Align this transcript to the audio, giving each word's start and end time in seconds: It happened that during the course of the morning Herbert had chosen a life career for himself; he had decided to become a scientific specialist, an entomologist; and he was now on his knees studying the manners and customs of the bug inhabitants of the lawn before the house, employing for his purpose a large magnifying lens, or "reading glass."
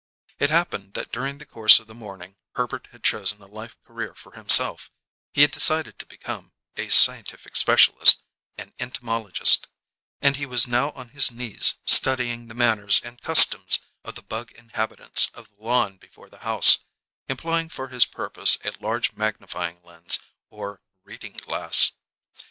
It 0.39 0.49
happened 0.49 0.95
that 0.95 1.11
during 1.11 1.37
the 1.37 1.45
course 1.45 1.77
of 1.79 1.85
the 1.85 1.93
morning 1.93 2.35
Herbert 2.55 2.87
had 2.91 3.03
chosen 3.03 3.39
a 3.39 3.45
life 3.45 3.77
career 3.85 4.15
for 4.15 4.31
himself; 4.31 4.89
he 5.31 5.43
had 5.43 5.51
decided 5.51 5.99
to 5.99 6.07
become 6.07 6.53
a 6.75 6.87
scientific 6.89 7.55
specialist, 7.55 8.23
an 8.57 8.73
entomologist; 8.79 9.67
and 10.19 10.37
he 10.37 10.47
was 10.47 10.65
now 10.65 10.89
on 10.93 11.09
his 11.09 11.29
knees 11.29 11.75
studying 11.85 12.47
the 12.47 12.55
manners 12.55 12.99
and 13.03 13.21
customs 13.21 13.77
of 14.03 14.15
the 14.15 14.23
bug 14.23 14.51
inhabitants 14.53 15.27
of 15.35 15.49
the 15.49 15.63
lawn 15.63 15.97
before 15.97 16.29
the 16.31 16.39
house, 16.39 16.79
employing 17.29 17.69
for 17.69 17.89
his 17.89 18.07
purpose 18.07 18.57
a 18.65 18.71
large 18.81 19.13
magnifying 19.13 19.81
lens, 19.83 20.17
or 20.49 20.81
"reading 21.03 21.33
glass." 21.33 21.91